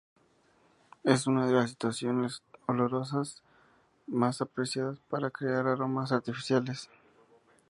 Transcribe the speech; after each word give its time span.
Es 1.03 1.27
una 1.27 1.45
de 1.45 1.53
las 1.53 1.69
sustancias 1.69 2.41
olorosas 2.65 3.43
más 4.07 4.41
apreciadas 4.41 4.97
para 5.11 5.29
crear 5.29 5.67
aromas 5.67 6.11
artificiales. 6.11 6.89